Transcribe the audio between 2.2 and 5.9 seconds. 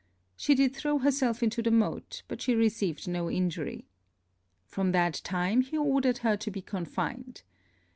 but she received no injury. From that time, he